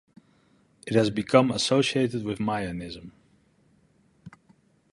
[0.87, 3.11] It has become associated with Mayanism.